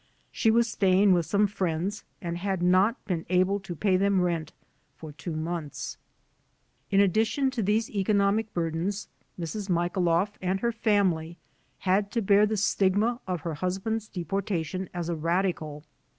She 0.31 0.49
was 0.49 0.67
staying 0.67 1.13
with 1.13 1.27
some 1.27 1.45
friends 1.45 2.03
and 2.23 2.39
had 2.39 2.63
not 2.63 3.05
been 3.05 3.23
able 3.29 3.59
to 3.59 3.75
pay 3.75 3.97
them 3.97 4.19
rent 4.21 4.51
for 4.95 5.11
two 5.11 5.35
months. 5.35 5.95
In 6.89 6.99
addition 6.99 7.51
to 7.51 7.61
these 7.61 7.87
economic 7.87 8.51
burdens, 8.51 9.09
Mrs. 9.39 9.69
Michailoff 9.69 10.39
and 10.41 10.59
her 10.61 10.71
family 10.71 11.37
had 11.81 12.09
to 12.13 12.23
bear 12.23 12.47
the 12.47 12.57
stigma 12.57 13.19
of 13.27 13.41
her 13.41 13.53
husband's 13.53 14.07
deportation 14.07 14.89
as 14.91 15.07
a 15.07 15.15
radical. 15.15 15.83